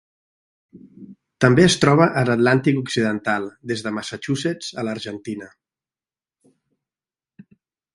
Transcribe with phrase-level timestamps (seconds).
[1.45, 5.55] També es troba a l'Atlàntic Occidental des de Massachusetts a l'Argentina.